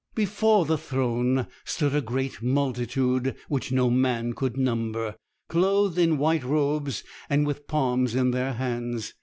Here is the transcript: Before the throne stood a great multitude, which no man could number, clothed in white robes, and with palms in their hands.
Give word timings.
Before 0.15 0.65
the 0.65 0.79
throne 0.79 1.45
stood 1.63 1.93
a 1.93 2.01
great 2.01 2.41
multitude, 2.41 3.35
which 3.47 3.71
no 3.71 3.91
man 3.91 4.33
could 4.33 4.57
number, 4.57 5.15
clothed 5.47 5.99
in 5.99 6.17
white 6.17 6.43
robes, 6.43 7.03
and 7.29 7.45
with 7.45 7.67
palms 7.67 8.15
in 8.15 8.31
their 8.31 8.53
hands. 8.53 9.13